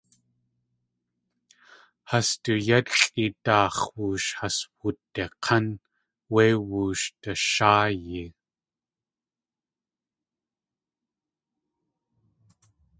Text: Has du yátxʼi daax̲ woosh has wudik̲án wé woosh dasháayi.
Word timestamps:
Has 2.09 2.29
du 2.43 2.53
yátxʼi 2.67 3.25
daax̲ 3.45 3.79
woosh 3.95 4.29
has 4.39 4.57
wudik̲án 4.77 5.65
wé 6.33 6.45
woosh 6.69 7.05
dasháayi. 7.21 8.25